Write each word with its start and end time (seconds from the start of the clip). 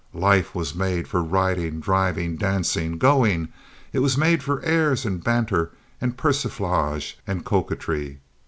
Life 0.17 0.55
was 0.55 0.73
made 0.73 1.07
for 1.07 1.21
riding, 1.21 1.79
driving, 1.79 2.35
dancing, 2.35 2.97
going. 2.97 3.49
It 3.93 3.99
was 3.99 4.17
made 4.17 4.41
for 4.41 4.59
airs 4.63 5.05
and 5.05 5.23
banter 5.23 5.73
and 6.01 6.17
persiflage 6.17 7.19
and 7.27 7.45
coquetry. 7.45 8.19